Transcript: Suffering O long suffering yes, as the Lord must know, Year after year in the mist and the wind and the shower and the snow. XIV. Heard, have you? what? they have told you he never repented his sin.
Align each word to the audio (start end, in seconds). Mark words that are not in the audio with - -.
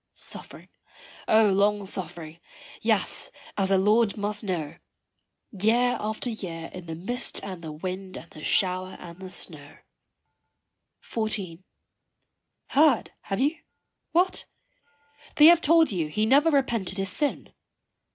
Suffering 0.15 0.69
O 1.27 1.51
long 1.51 1.85
suffering 1.85 2.39
yes, 2.81 3.29
as 3.55 3.69
the 3.69 3.77
Lord 3.77 4.17
must 4.17 4.43
know, 4.43 4.77
Year 5.51 5.95
after 5.99 6.27
year 6.31 6.71
in 6.73 6.87
the 6.87 6.95
mist 6.95 7.39
and 7.43 7.61
the 7.61 7.71
wind 7.71 8.17
and 8.17 8.27
the 8.31 8.43
shower 8.43 8.97
and 8.99 9.19
the 9.19 9.29
snow. 9.29 9.77
XIV. 11.03 11.61
Heard, 12.69 13.11
have 13.25 13.39
you? 13.39 13.57
what? 14.11 14.45
they 15.35 15.45
have 15.45 15.61
told 15.61 15.91
you 15.91 16.07
he 16.07 16.25
never 16.25 16.49
repented 16.49 16.97
his 16.97 17.09
sin. 17.11 17.53